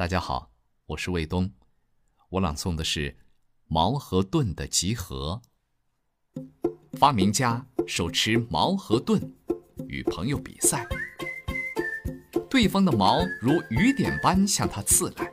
[0.00, 0.50] 大家好，
[0.86, 1.52] 我是卫东，
[2.30, 3.18] 我朗诵的是
[3.66, 5.42] 矛和盾的集合。
[6.94, 9.20] 发明家手持矛和盾，
[9.88, 10.86] 与朋友比赛，
[12.48, 15.30] 对方的矛如雨点般向他刺来，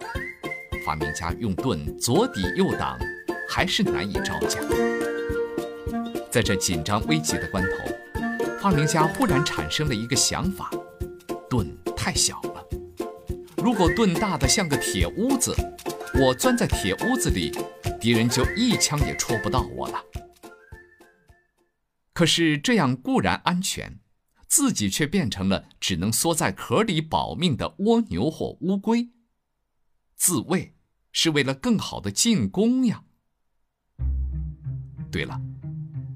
[0.85, 2.99] 发明家用盾左抵右挡，
[3.47, 4.59] 还是难以招架。
[6.29, 8.19] 在这紧张危急的关头，
[8.59, 10.69] 发明家忽然产生了一个想法：
[11.49, 12.41] 盾太小。
[13.67, 15.53] 如果盾大的像个铁屋子，
[16.13, 17.51] 我钻在铁屋子里，
[17.99, 20.01] 敌人就一枪也戳不到我了。
[22.13, 23.99] 可是这样固然安全，
[24.47, 29.09] 自己却变成了只能缩在壳里保命的蜗牛或乌龟。
[30.15, 30.73] 自卫
[31.11, 33.03] 是为了更好的进攻呀。
[35.11, 35.41] 对了，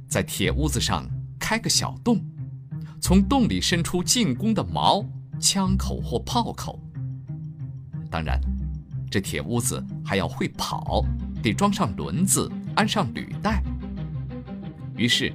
[0.07, 1.05] 在铁屋子上
[1.37, 2.25] 开个小洞，
[3.01, 5.05] 从洞里伸出进攻的矛、
[5.37, 6.79] 枪口或炮口。
[8.11, 8.39] 当然，
[9.09, 11.03] 这铁屋子还要会跑，
[11.41, 13.63] 得装上轮子，安上履带。
[14.97, 15.33] 于是，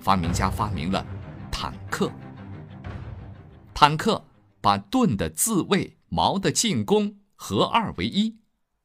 [0.00, 1.06] 发明家发明了
[1.50, 2.10] 坦克。
[3.72, 4.24] 坦克
[4.60, 8.34] 把盾的自卫、矛的进攻合二为一，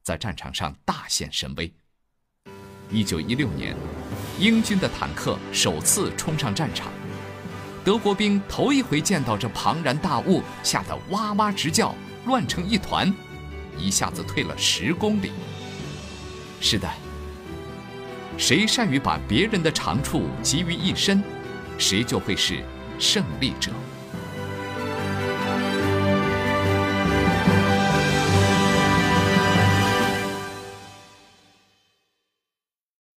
[0.04, 1.74] 在战场上大显神威。
[2.92, 3.76] 一九一六年，
[4.38, 6.92] 英军的坦克首次冲上战场，
[7.84, 13.12] 德国兵头一回见到这庞然大物，吓得哇哇直叫，乱成一团。
[13.78, 15.32] 一下子退了十公里。
[16.60, 16.90] 是的，
[18.38, 21.24] 谁善于把别人的长处集于一身，
[21.78, 22.64] 谁就会是
[23.00, 23.72] 胜利者。